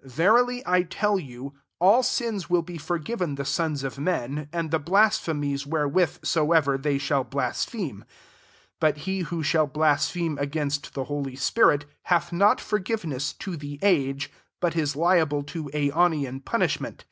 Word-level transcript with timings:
28" 0.00 0.16
Verily 0.16 0.62
I 0.66 0.82
tell 0.82 1.18
you, 1.18 1.54
Al^ 1.80 2.04
sins 2.04 2.50
will 2.50 2.60
be 2.60 2.76
forgiven 2.76 3.36
the 3.36 3.46
sons 3.46 3.82
of 3.82 3.98
men, 3.98 4.46
and 4.52 4.70
the 4.70 4.78
blasphemies 4.78 5.66
wherewith 5.66 6.18
soever 6.22 6.76
they 6.76 6.98
shall 6.98 7.24
blaspheme: 7.24 8.00
29 8.78 8.78
but 8.78 8.96
he 8.98 9.20
who 9.20 9.42
shall 9.42 9.66
blaspheme 9.66 10.36
against 10.36 10.92
the 10.92 11.04
holy 11.04 11.34
spirit, 11.34 11.86
hath 12.02 12.30
not 12.30 12.60
forgive 12.60 13.06
ness 13.06 13.32
[to 13.32 13.56
the 13.56 13.78
age]; 13.80 14.30
but 14.60 14.76
is 14.76 14.96
liable 14.96 15.42
to 15.44 15.70
aionian 15.72 16.44
punishment.'' 16.44 17.06